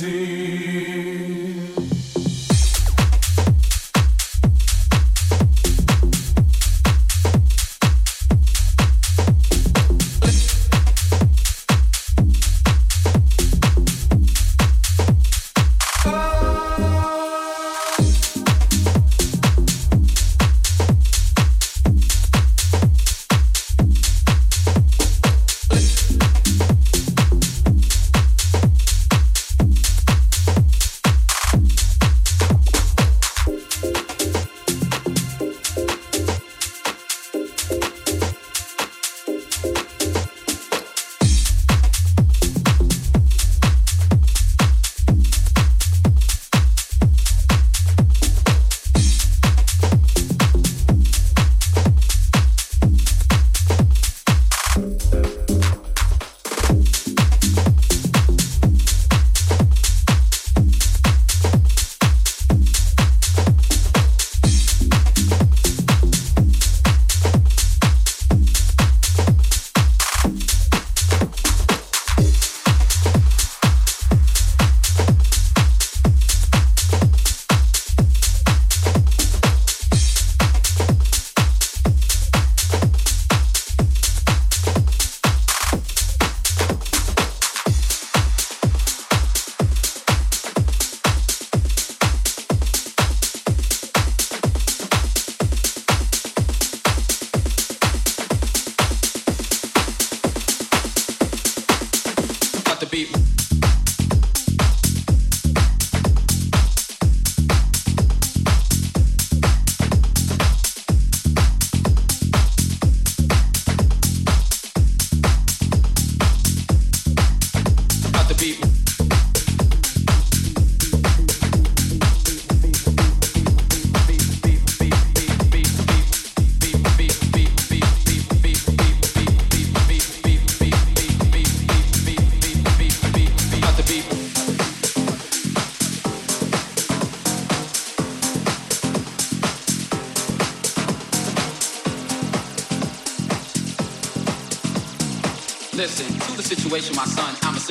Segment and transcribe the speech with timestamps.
[0.00, 0.31] Lazy.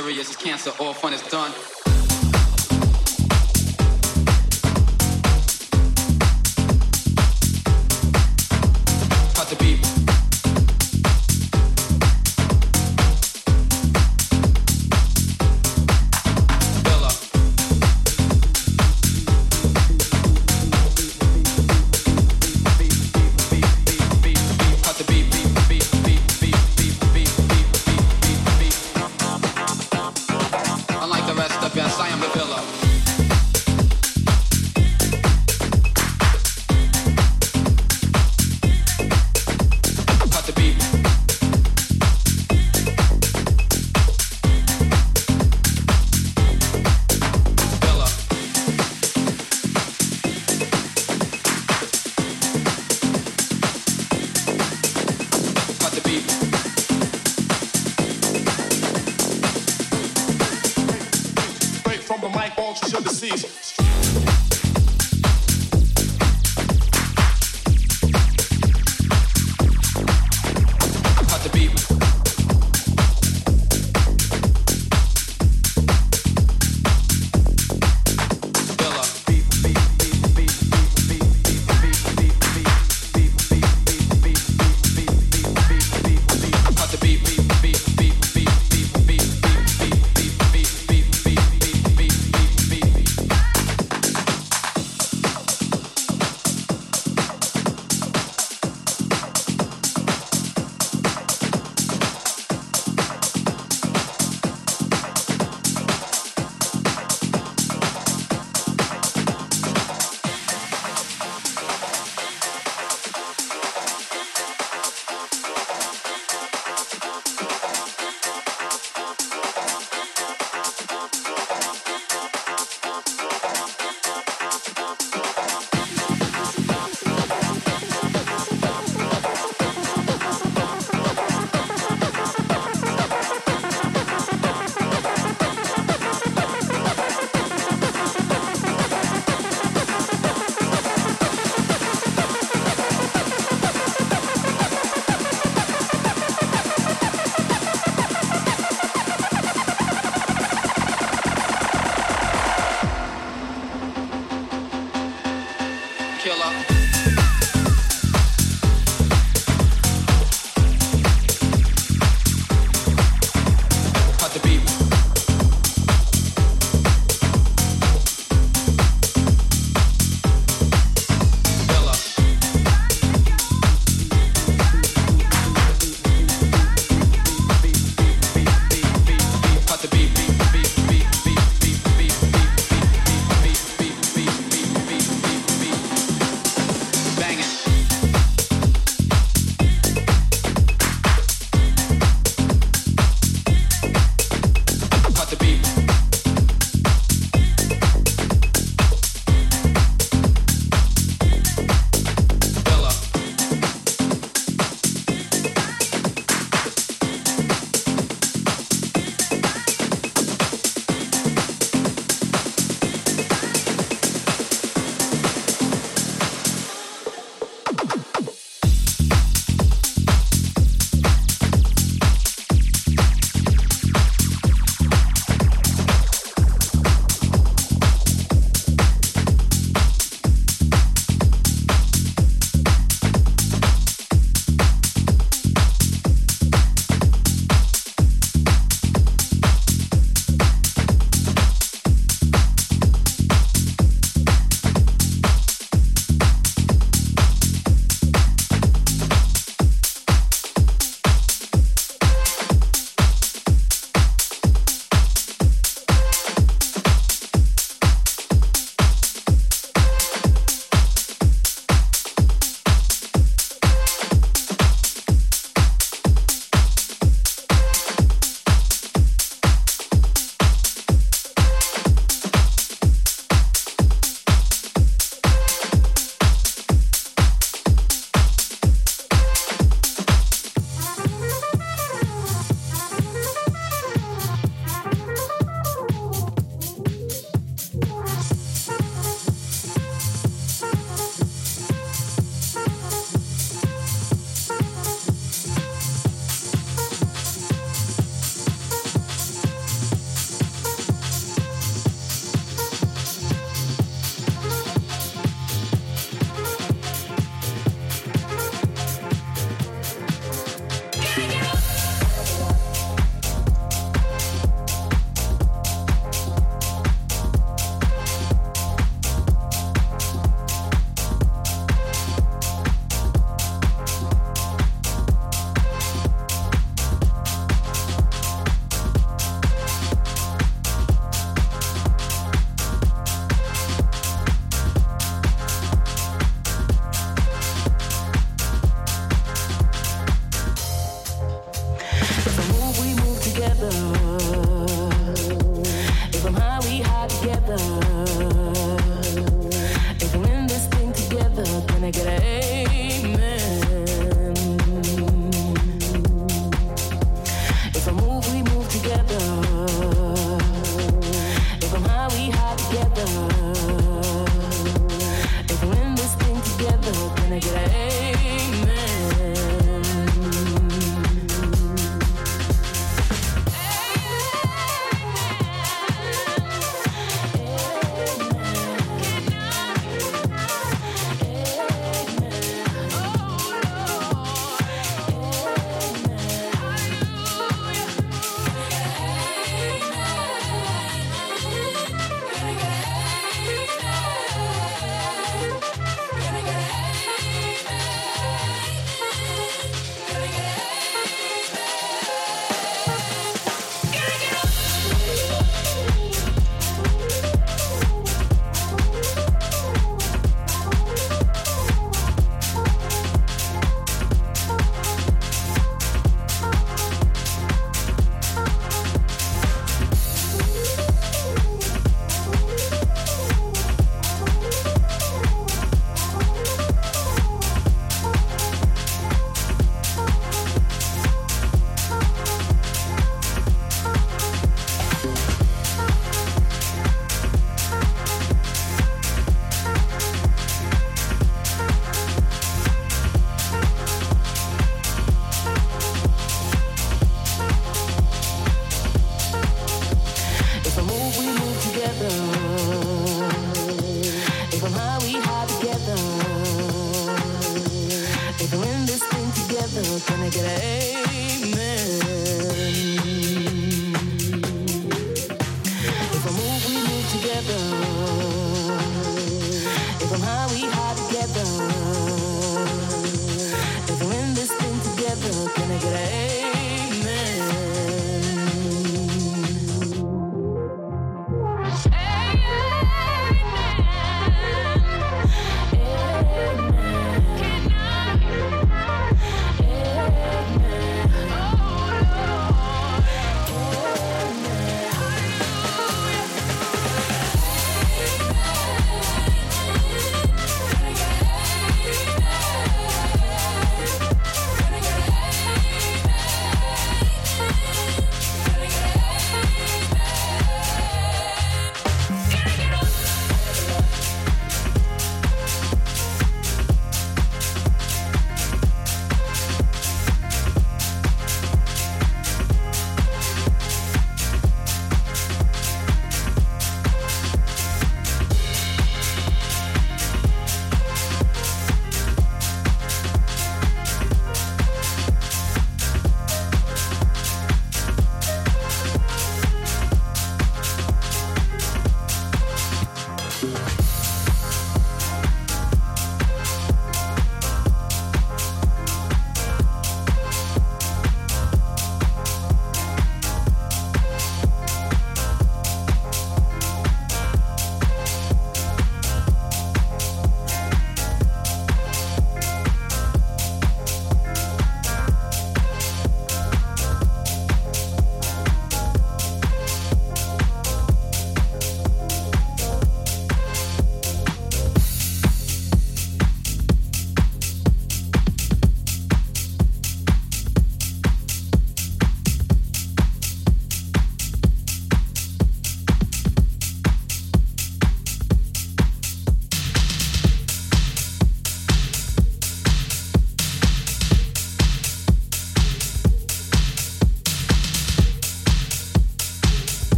[0.00, 0.70] Serious as cancer.
[0.78, 1.52] All fun is done.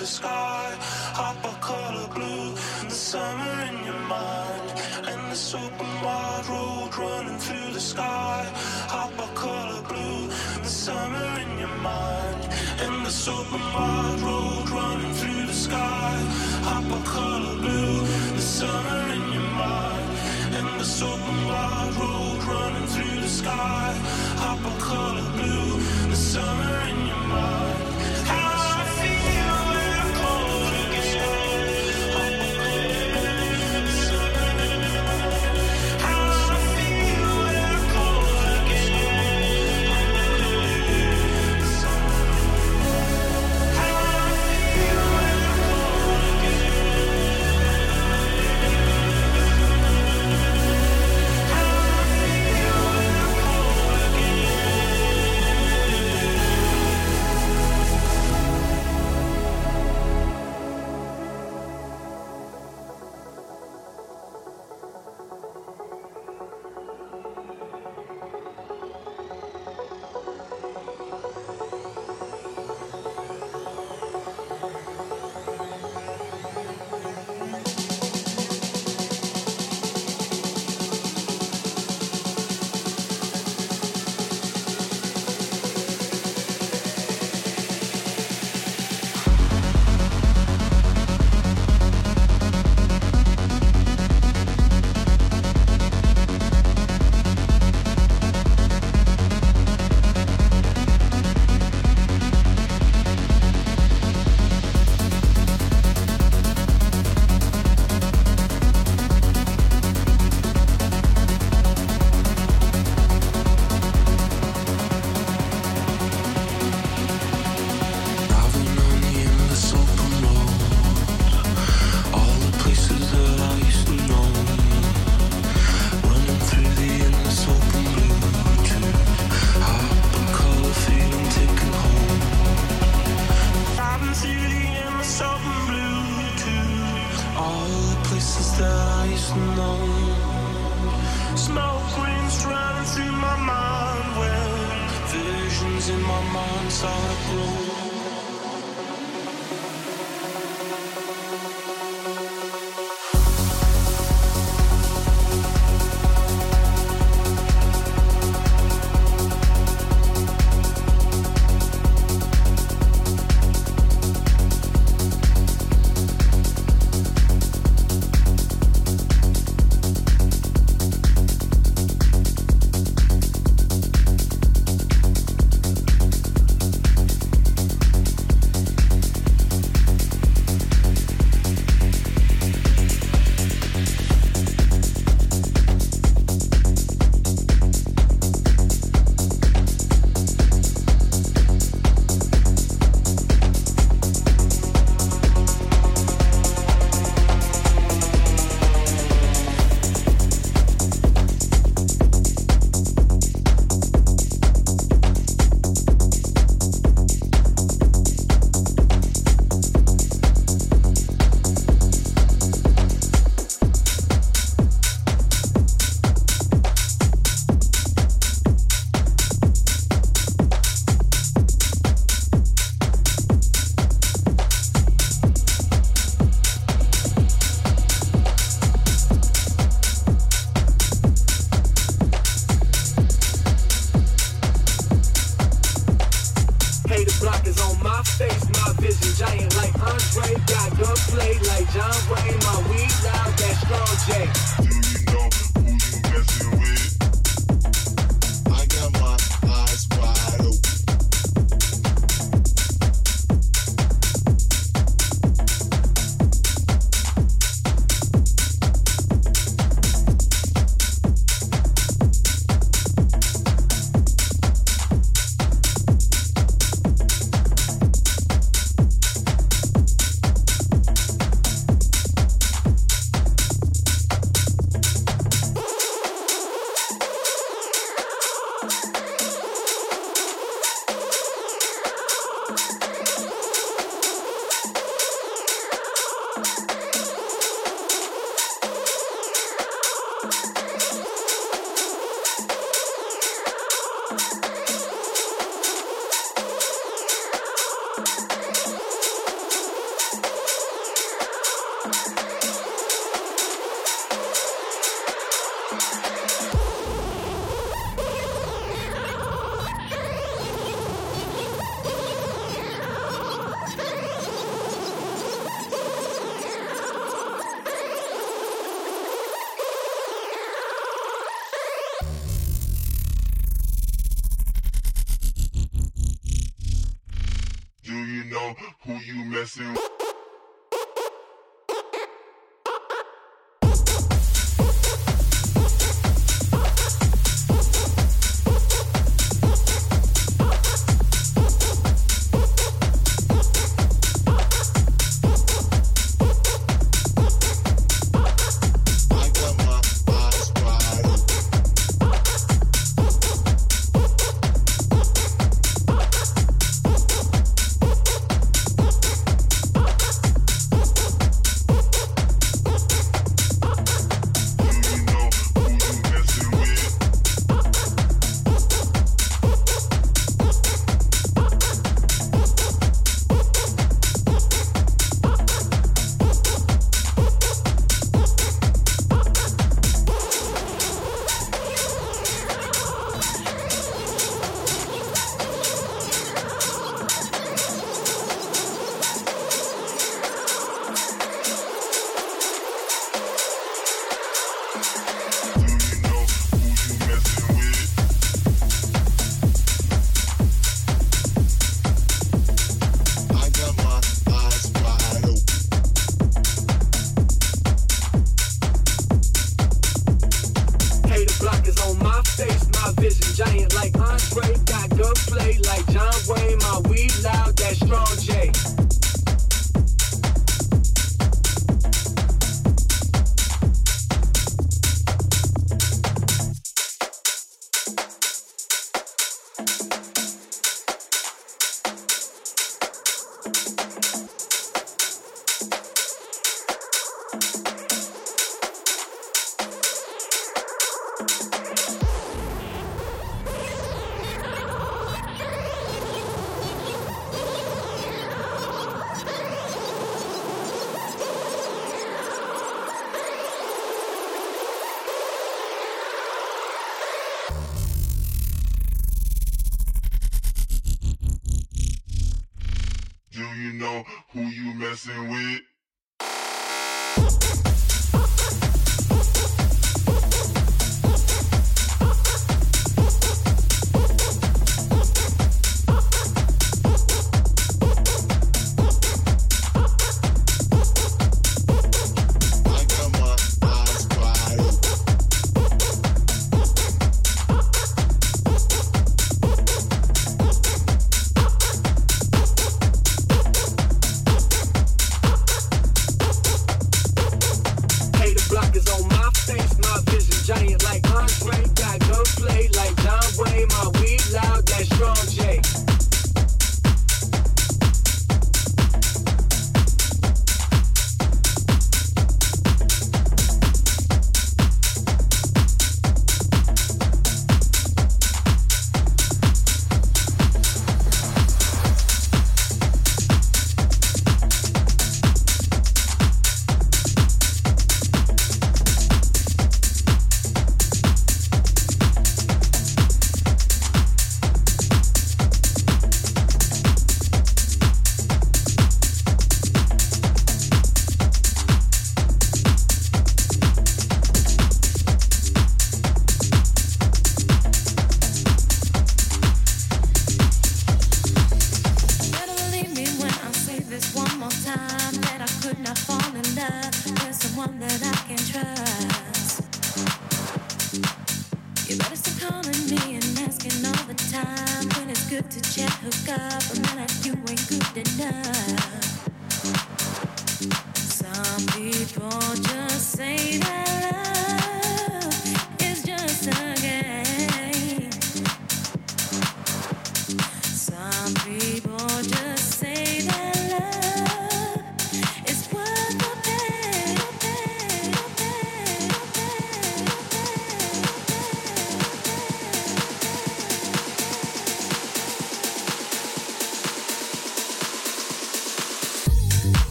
[0.00, 0.49] The sky.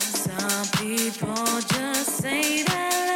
[0.00, 3.07] Some people just say that.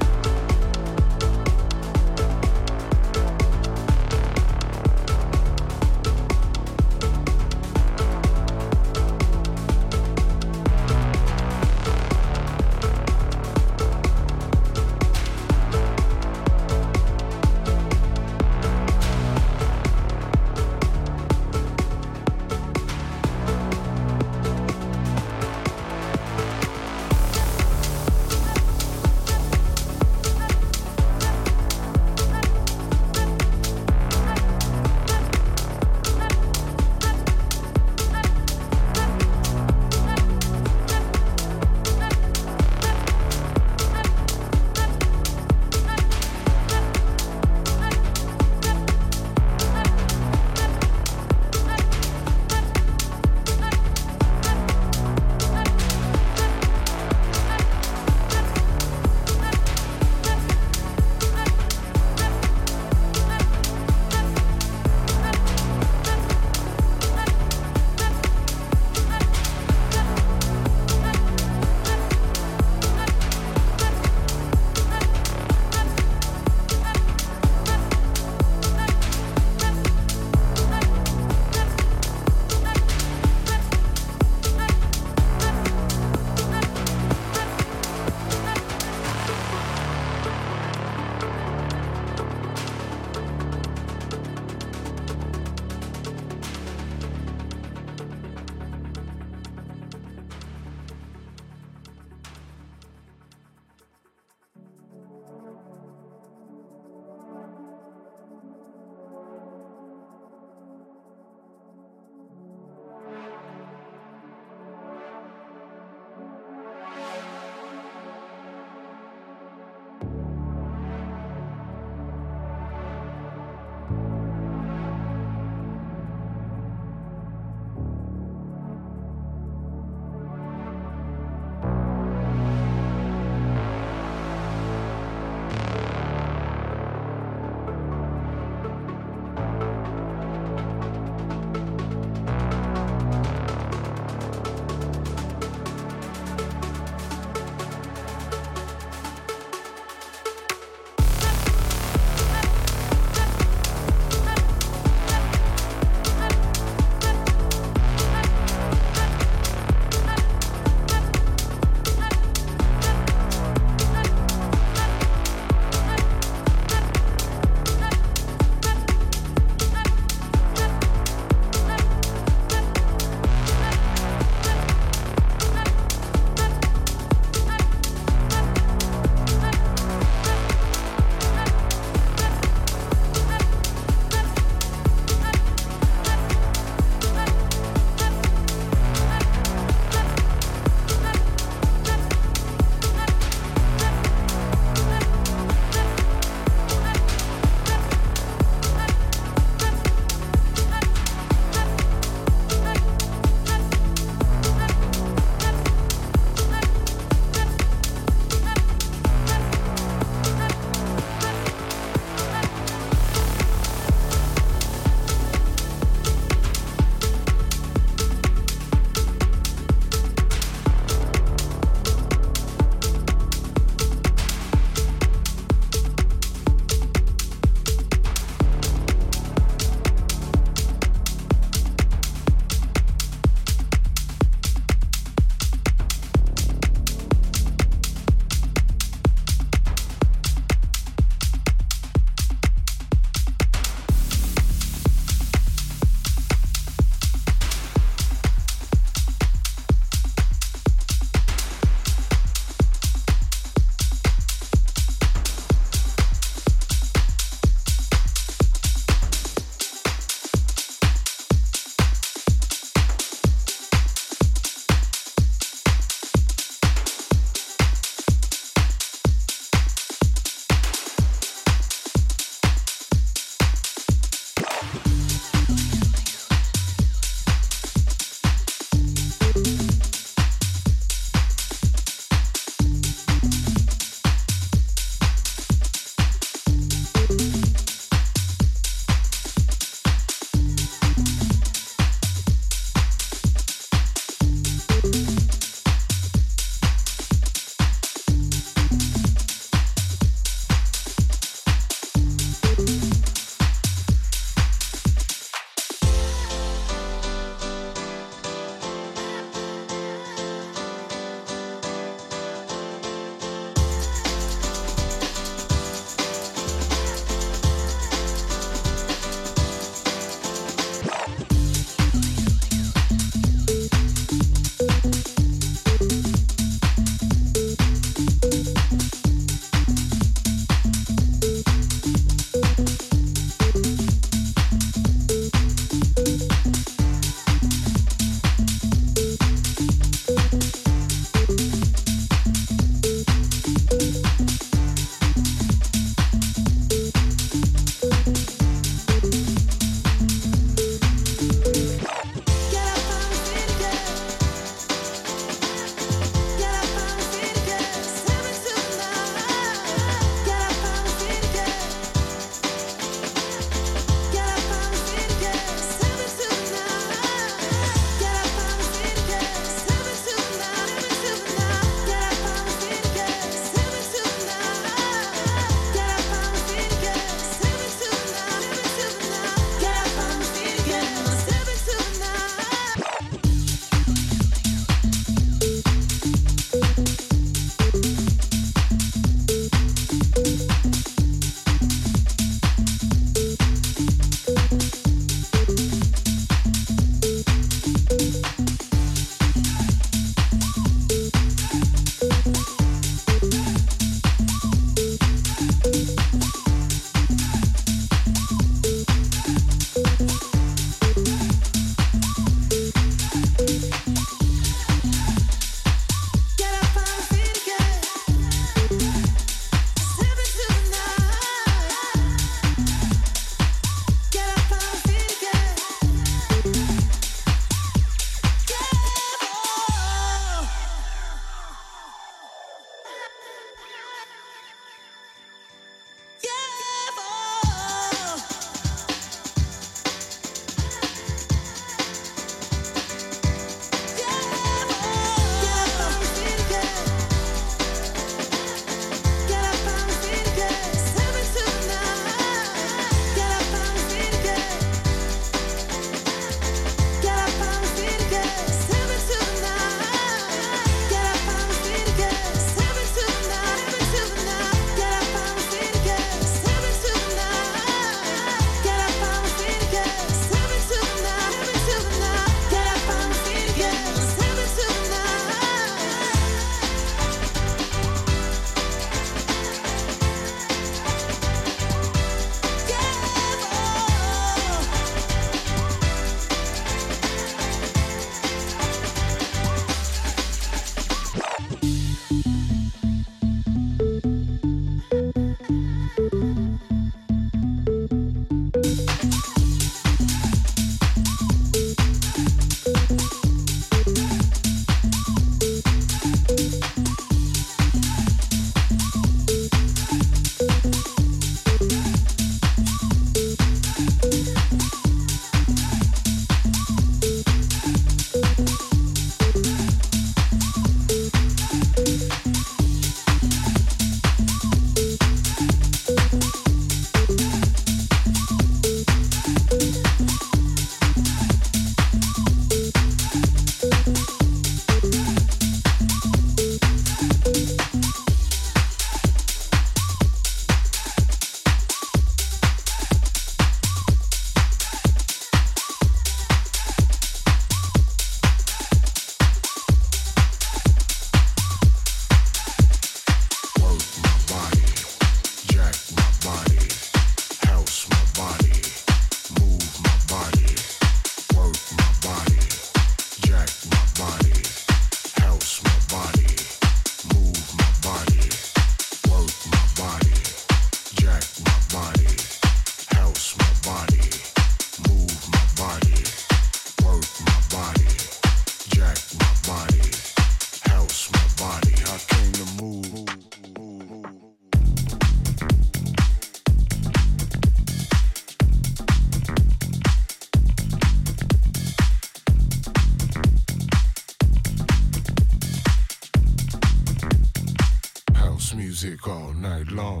[598.56, 600.00] music all night long.